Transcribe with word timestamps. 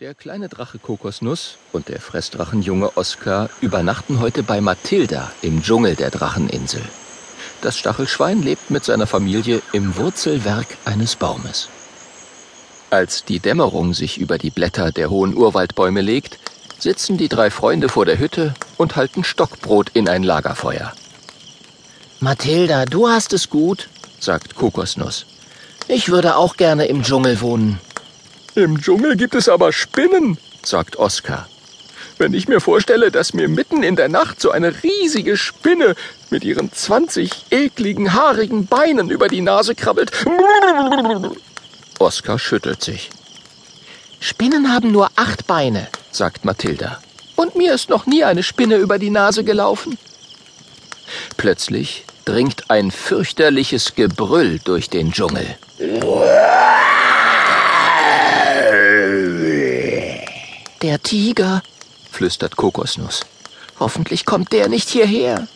Der 0.00 0.14
kleine 0.14 0.48
Drache 0.48 0.78
Kokosnuss 0.78 1.56
und 1.72 1.88
der 1.88 2.00
Fressdrachenjunge 2.00 2.96
Oskar 2.96 3.50
übernachten 3.60 4.20
heute 4.20 4.44
bei 4.44 4.60
Mathilda 4.60 5.32
im 5.42 5.60
Dschungel 5.60 5.96
der 5.96 6.10
Dracheninsel. 6.10 6.82
Das 7.62 7.76
Stachelschwein 7.76 8.40
lebt 8.40 8.70
mit 8.70 8.84
seiner 8.84 9.08
Familie 9.08 9.60
im 9.72 9.96
Wurzelwerk 9.96 10.68
eines 10.84 11.16
Baumes. 11.16 11.68
Als 12.90 13.24
die 13.24 13.40
Dämmerung 13.40 13.92
sich 13.92 14.18
über 14.18 14.38
die 14.38 14.50
Blätter 14.50 14.92
der 14.92 15.10
hohen 15.10 15.36
Urwaldbäume 15.36 16.00
legt, 16.00 16.38
sitzen 16.78 17.18
die 17.18 17.28
drei 17.28 17.50
Freunde 17.50 17.88
vor 17.88 18.06
der 18.06 18.20
Hütte 18.20 18.54
und 18.76 18.94
halten 18.94 19.24
Stockbrot 19.24 19.90
in 19.94 20.08
ein 20.08 20.22
Lagerfeuer. 20.22 20.92
Mathilda, 22.20 22.84
du 22.84 23.08
hast 23.08 23.32
es 23.32 23.50
gut, 23.50 23.88
sagt 24.20 24.54
Kokosnuss. 24.54 25.26
Ich 25.88 26.08
würde 26.08 26.36
auch 26.36 26.56
gerne 26.56 26.86
im 26.86 27.02
Dschungel 27.02 27.40
wohnen. 27.40 27.80
Im 28.58 28.80
Dschungel 28.82 29.14
gibt 29.16 29.36
es 29.36 29.48
aber 29.48 29.72
Spinnen, 29.72 30.36
sagt 30.64 30.96
Oskar. 30.96 31.48
Wenn 32.18 32.34
ich 32.34 32.48
mir 32.48 32.60
vorstelle, 32.60 33.12
dass 33.12 33.32
mir 33.32 33.46
mitten 33.46 33.84
in 33.84 33.94
der 33.94 34.08
Nacht 34.08 34.40
so 34.40 34.50
eine 34.50 34.82
riesige 34.82 35.36
Spinne 35.36 35.94
mit 36.30 36.42
ihren 36.42 36.72
20 36.72 37.52
ekligen, 37.52 38.14
haarigen 38.14 38.66
Beinen 38.66 39.10
über 39.10 39.28
die 39.28 39.42
Nase 39.42 39.76
krabbelt. 39.76 40.10
Oskar 42.00 42.40
schüttelt 42.40 42.82
sich. 42.82 43.10
Spinnen 44.18 44.74
haben 44.74 44.90
nur 44.90 45.08
acht 45.14 45.46
Beine, 45.46 45.86
sagt 46.10 46.44
Mathilda. 46.44 47.00
Und 47.36 47.54
mir 47.54 47.72
ist 47.74 47.88
noch 47.88 48.06
nie 48.06 48.24
eine 48.24 48.42
Spinne 48.42 48.74
über 48.74 48.98
die 48.98 49.10
Nase 49.10 49.44
gelaufen. 49.44 49.96
Plötzlich 51.36 52.04
dringt 52.24 52.72
ein 52.72 52.90
fürchterliches 52.90 53.94
Gebrüll 53.94 54.58
durch 54.64 54.90
den 54.90 55.12
Dschungel. 55.12 55.56
Der 60.82 61.02
Tiger, 61.02 61.60
flüstert 62.08 62.54
Kokosnuss. 62.54 63.26
Hoffentlich 63.80 64.24
kommt 64.24 64.52
der 64.52 64.68
nicht 64.68 64.88
hierher. 64.88 65.48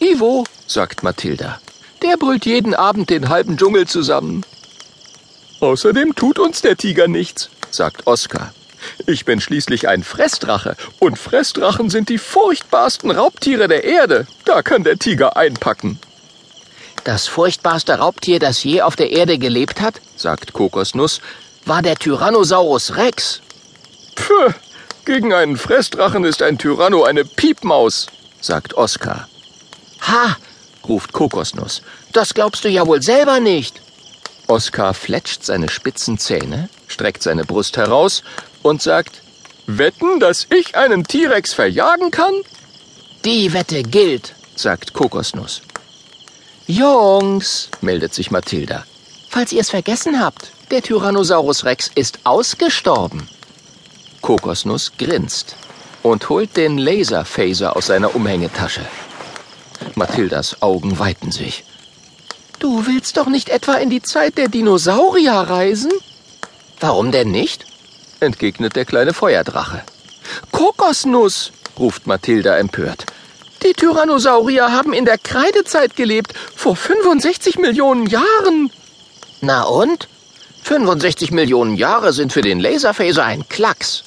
Ivo, 0.00 0.44
sagt 0.66 1.04
Mathilda. 1.04 1.60
Der 2.02 2.16
brüllt 2.16 2.44
jeden 2.44 2.74
Abend 2.74 3.08
den 3.10 3.28
halben 3.28 3.56
Dschungel 3.56 3.86
zusammen. 3.86 4.44
Außerdem 5.60 6.16
tut 6.16 6.40
uns 6.40 6.60
der 6.60 6.76
Tiger 6.76 7.06
nichts, 7.06 7.50
sagt 7.70 8.08
Oskar. 8.08 8.52
Ich 9.06 9.24
bin 9.24 9.40
schließlich 9.40 9.86
ein 9.86 10.02
Fressdrache 10.02 10.76
und 10.98 11.20
Fressdrachen 11.20 11.88
sind 11.88 12.08
die 12.08 12.18
furchtbarsten 12.18 13.12
Raubtiere 13.12 13.68
der 13.68 13.84
Erde. 13.84 14.26
Da 14.44 14.62
kann 14.62 14.82
der 14.82 14.98
Tiger 14.98 15.36
einpacken. 15.36 16.00
Das 17.04 17.28
furchtbarste 17.28 17.98
Raubtier, 17.98 18.40
das 18.40 18.64
je 18.64 18.82
auf 18.82 18.96
der 18.96 19.12
Erde 19.12 19.38
gelebt 19.38 19.80
hat, 19.80 20.00
sagt 20.16 20.52
Kokosnuss, 20.52 21.20
war 21.64 21.80
der 21.80 21.94
Tyrannosaurus 21.94 22.96
Rex. 22.96 23.40
Pfui, 24.16 24.54
gegen 25.04 25.32
einen 25.32 25.56
Fressdrachen 25.56 26.24
ist 26.24 26.42
ein 26.42 26.58
Tyranno 26.58 27.04
eine 27.04 27.24
Piepmaus, 27.24 28.06
sagt 28.40 28.74
Oskar. 28.74 29.28
Ha, 30.02 30.36
ruft 30.88 31.12
Kokosnuss, 31.12 31.82
das 32.12 32.34
glaubst 32.34 32.64
du 32.64 32.68
ja 32.68 32.86
wohl 32.86 33.02
selber 33.02 33.40
nicht. 33.40 33.80
Oskar 34.46 34.94
fletscht 34.94 35.44
seine 35.44 35.68
spitzen 35.68 36.18
Zähne, 36.18 36.68
streckt 36.88 37.22
seine 37.22 37.44
Brust 37.44 37.76
heraus 37.76 38.22
und 38.62 38.82
sagt, 38.82 39.22
Wetten, 39.66 40.20
dass 40.20 40.46
ich 40.50 40.76
einen 40.76 41.04
T-Rex 41.04 41.54
verjagen 41.54 42.10
kann? 42.10 42.34
Die 43.24 43.52
Wette 43.52 43.82
gilt, 43.82 44.34
sagt 44.56 44.92
Kokosnuss. 44.92 45.62
Jungs, 46.66 47.68
meldet 47.80 48.14
sich 48.14 48.30
Mathilda, 48.30 48.84
falls 49.30 49.52
ihr 49.52 49.60
es 49.60 49.70
vergessen 49.70 50.20
habt, 50.20 50.52
der 50.70 50.82
Tyrannosaurus 50.82 51.64
Rex 51.64 51.90
ist 51.94 52.20
ausgestorben. 52.24 53.28
Kokosnuss 54.22 54.92
grinst 54.96 55.56
und 56.02 56.28
holt 56.28 56.56
den 56.56 56.78
Laserphaser 56.78 57.76
aus 57.76 57.86
seiner 57.86 58.14
Umhängetasche. 58.14 58.80
Mathildas 59.96 60.62
Augen 60.62 60.98
weiten 60.98 61.32
sich. 61.32 61.64
Du 62.60 62.86
willst 62.86 63.16
doch 63.16 63.26
nicht 63.26 63.48
etwa 63.48 63.74
in 63.74 63.90
die 63.90 64.02
Zeit 64.02 64.38
der 64.38 64.48
Dinosaurier 64.48 65.32
reisen? 65.32 65.92
Warum 66.80 67.10
denn 67.12 67.30
nicht? 67.30 67.66
entgegnet 68.20 68.76
der 68.76 68.84
kleine 68.84 69.12
Feuerdrache. 69.12 69.82
Kokosnuss, 70.52 71.50
ruft 71.78 72.06
Mathilda 72.06 72.56
empört. 72.56 73.06
Die 73.64 73.72
Tyrannosaurier 73.72 74.70
haben 74.72 74.92
in 74.92 75.04
der 75.04 75.18
Kreidezeit 75.18 75.96
gelebt, 75.96 76.34
vor 76.54 76.76
65 76.76 77.58
Millionen 77.58 78.06
Jahren. 78.06 78.70
Na 79.40 79.64
und? 79.64 80.08
65 80.62 81.32
Millionen 81.32 81.76
Jahre 81.76 82.12
sind 82.12 82.32
für 82.32 82.42
den 82.42 82.60
Laserphaser 82.60 83.24
ein 83.24 83.48
Klacks. 83.48 84.04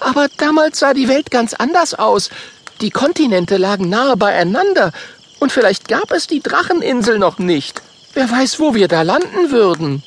Aber 0.00 0.28
damals 0.36 0.78
sah 0.78 0.94
die 0.94 1.08
Welt 1.08 1.30
ganz 1.30 1.54
anders 1.54 1.94
aus. 1.94 2.30
Die 2.80 2.90
Kontinente 2.90 3.56
lagen 3.56 3.88
nahe 3.88 4.16
beieinander. 4.16 4.92
Und 5.40 5.52
vielleicht 5.52 5.88
gab 5.88 6.10
es 6.12 6.26
die 6.26 6.40
Dracheninsel 6.40 7.18
noch 7.18 7.38
nicht. 7.38 7.82
Wer 8.14 8.30
weiß, 8.30 8.58
wo 8.60 8.74
wir 8.74 8.88
da 8.88 9.02
landen 9.02 9.50
würden. 9.50 10.02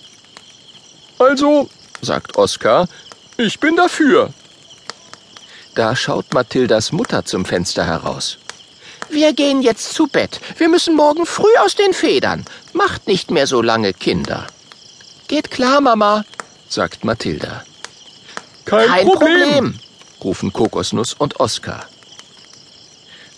Also, 1.19 1.69
sagt 2.01 2.37
Oskar, 2.37 2.87
ich 3.37 3.59
bin 3.59 3.75
dafür. 3.75 4.33
Da 5.75 5.95
schaut 5.95 6.33
Mathildas 6.33 6.91
Mutter 6.91 7.23
zum 7.23 7.45
Fenster 7.45 7.85
heraus. 7.85 8.37
Wir 9.09 9.33
gehen 9.33 9.61
jetzt 9.61 9.93
zu 9.93 10.07
Bett. 10.07 10.39
Wir 10.57 10.69
müssen 10.69 10.95
morgen 10.95 11.25
früh 11.25 11.55
aus 11.63 11.75
den 11.75 11.93
Federn. 11.93 12.45
Macht 12.73 13.07
nicht 13.07 13.29
mehr 13.29 13.47
so 13.47 13.61
lange 13.61 13.93
Kinder. 13.93 14.47
Geht 15.27 15.51
klar, 15.51 15.79
Mama, 15.81 16.25
sagt 16.69 17.05
Mathilda. 17.05 17.63
Kein, 18.71 18.87
Kein 18.87 19.05
Problem. 19.05 19.27
Problem, 19.27 19.79
rufen 20.23 20.53
Kokosnuss 20.53 21.13
und 21.13 21.41
Oskar. 21.41 21.87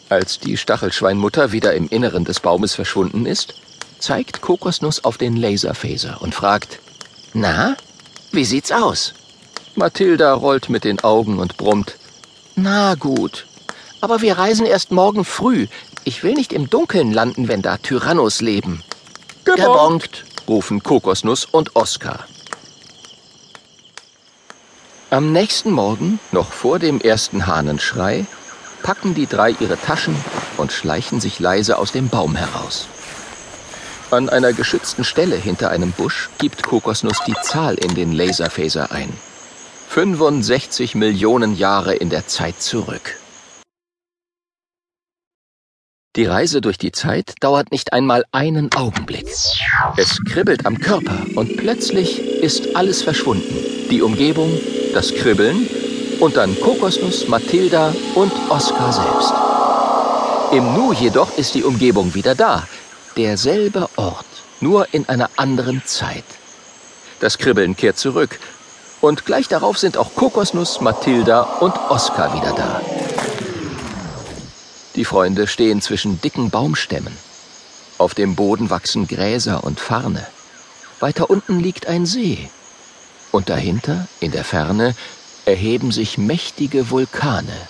Als 0.07 0.37
die 0.37 0.57
Stachelschweinmutter 0.57 1.51
wieder 1.51 1.73
im 1.73 1.89
Inneren 1.89 2.23
des 2.23 2.39
Baumes 2.39 2.75
verschwunden 2.75 3.25
ist, 3.25 3.55
zeigt 3.97 4.41
Kokosnuss 4.41 5.03
auf 5.03 5.17
den 5.17 5.35
Laserphaser 5.35 6.21
und 6.21 6.35
fragt, 6.35 6.77
Na, 7.33 7.75
wie 8.31 8.45
sieht's 8.45 8.71
aus? 8.71 9.15
Mathilda 9.73 10.35
rollt 10.35 10.69
mit 10.69 10.83
den 10.83 11.03
Augen 11.03 11.39
und 11.39 11.57
brummt, 11.57 11.95
Na 12.53 12.93
gut, 12.93 13.47
aber 14.01 14.21
wir 14.21 14.37
reisen 14.37 14.67
erst 14.67 14.91
morgen 14.91 15.25
früh. 15.25 15.65
Ich 16.03 16.23
will 16.23 16.35
nicht 16.35 16.53
im 16.53 16.69
Dunkeln 16.69 17.11
landen, 17.11 17.47
wenn 17.47 17.63
da 17.63 17.77
Tyrannos 17.77 18.39
leben. 18.39 18.83
Gebongt 19.45 20.25
rufen 20.47 20.83
Kokosnuss 20.83 21.45
und 21.45 21.75
Oskar. 21.75 22.27
Am 25.13 25.31
nächsten 25.31 25.69
Morgen, 25.69 26.19
noch 26.31 26.51
vor 26.51 26.79
dem 26.79 26.99
ersten 26.99 27.45
Hahnenschrei, 27.45 28.25
packen 28.81 29.13
die 29.13 29.27
drei 29.27 29.51
ihre 29.51 29.77
Taschen 29.79 30.15
und 30.57 30.71
schleichen 30.71 31.21
sich 31.21 31.39
leise 31.39 31.77
aus 31.77 31.91
dem 31.91 32.09
Baum 32.09 32.35
heraus. 32.35 32.87
An 34.09 34.27
einer 34.27 34.53
geschützten 34.53 35.03
Stelle 35.03 35.35
hinter 35.35 35.69
einem 35.69 35.91
Busch 35.91 36.31
gibt 36.39 36.63
Kokosnuss 36.63 37.19
die 37.27 37.35
Zahl 37.43 37.75
in 37.75 37.93
den 37.93 38.11
Laserphaser 38.11 38.91
ein. 38.91 39.13
65 39.89 40.95
Millionen 40.95 41.55
Jahre 41.55 41.93
in 41.93 42.09
der 42.09 42.25
Zeit 42.25 42.59
zurück. 42.59 43.19
Die 46.15 46.25
Reise 46.25 46.59
durch 46.59 46.79
die 46.79 46.91
Zeit 46.91 47.35
dauert 47.39 47.71
nicht 47.71 47.93
einmal 47.93 48.25
einen 48.31 48.73
Augenblick. 48.73 49.27
Es 49.95 50.19
kribbelt 50.25 50.65
am 50.65 50.79
Körper 50.79 51.19
und 51.35 51.55
plötzlich 51.57 52.19
ist 52.19 52.75
alles 52.75 53.03
verschwunden. 53.03 53.55
Die 53.91 54.01
Umgebung, 54.01 54.59
das 54.93 55.13
Kribbeln 55.13 55.67
und 56.19 56.37
dann 56.37 56.59
Kokosnuss, 56.59 57.27
Mathilda 57.27 57.93
und 58.15 58.31
Oskar 58.49 58.93
selbst. 58.93 59.33
Im 60.53 60.73
Nu 60.73 60.93
jedoch 60.93 61.37
ist 61.37 61.55
die 61.55 61.63
Umgebung 61.63 62.13
wieder 62.13 62.35
da. 62.35 62.67
Derselbe 63.17 63.89
Ort, 63.95 64.25
nur 64.61 64.87
in 64.91 65.09
einer 65.09 65.29
anderen 65.35 65.81
Zeit. 65.85 66.23
Das 67.19 67.37
Kribbeln 67.37 67.75
kehrt 67.75 67.97
zurück. 67.97 68.39
Und 69.01 69.25
gleich 69.25 69.47
darauf 69.47 69.77
sind 69.77 69.97
auch 69.97 70.15
Kokosnuss, 70.15 70.79
Mathilda 70.79 71.41
und 71.59 71.73
Oskar 71.89 72.33
wieder 72.35 72.53
da. 72.53 72.81
Die 74.95 75.05
Freunde 75.05 75.47
stehen 75.47 75.81
zwischen 75.81 76.21
dicken 76.21 76.51
Baumstämmen. 76.51 77.17
Auf 77.97 78.13
dem 78.13 78.35
Boden 78.35 78.69
wachsen 78.69 79.07
Gräser 79.07 79.63
und 79.63 79.79
Farne. 79.79 80.25
Weiter 80.99 81.29
unten 81.29 81.59
liegt 81.59 81.87
ein 81.87 82.05
See. 82.05 82.49
Und 83.33 83.49
dahinter, 83.49 84.07
in 84.19 84.29
der 84.29 84.43
Ferne, 84.43 84.95
erheben 85.45 85.91
sich 85.91 86.19
mächtige 86.19 86.91
Vulkane. 86.91 87.67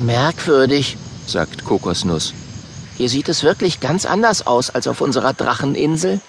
Merkwürdig, 0.00 0.96
sagt 1.24 1.64
Kokosnuss. 1.64 2.34
Hier 2.96 3.08
sieht 3.08 3.28
es 3.28 3.44
wirklich 3.44 3.78
ganz 3.78 4.04
anders 4.04 4.44
aus 4.44 4.70
als 4.70 4.88
auf 4.88 5.00
unserer 5.00 5.34
Dracheninsel. 5.34 6.20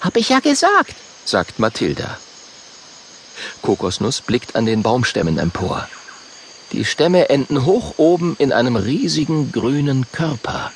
Hab 0.00 0.16
ich 0.16 0.30
ja 0.30 0.40
gesagt, 0.40 0.94
sagt 1.26 1.58
Mathilda. 1.58 2.16
Kokosnuss 3.60 4.22
blickt 4.22 4.56
an 4.56 4.64
den 4.64 4.82
Baumstämmen 4.82 5.36
empor. 5.36 5.86
Die 6.72 6.86
Stämme 6.86 7.28
enden 7.28 7.66
hoch 7.66 7.98
oben 7.98 8.36
in 8.38 8.50
einem 8.50 8.76
riesigen 8.76 9.52
grünen 9.52 10.06
Körper. 10.10 10.72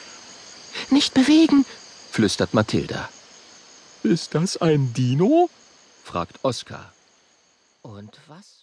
Nicht 0.91 1.15
bewegen, 1.15 1.65
flüstert 2.11 2.53
Mathilda. 2.53 3.09
Ist 4.03 4.35
das 4.35 4.59
ein 4.59 4.93
Dino? 4.93 5.49
Fragt 6.11 6.45
Oskar. 6.45 6.93
Und 7.83 8.19
was 8.27 8.59